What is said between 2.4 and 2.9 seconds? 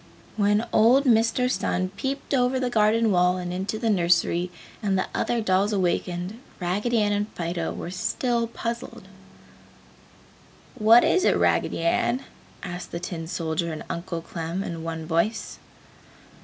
the